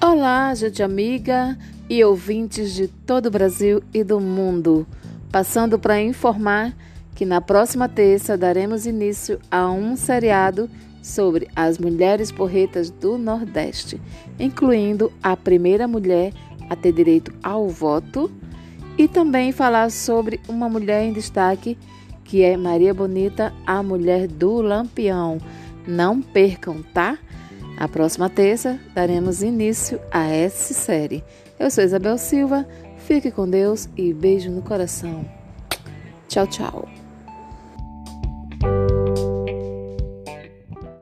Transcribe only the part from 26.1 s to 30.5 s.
percam, tá? A próxima terça daremos início a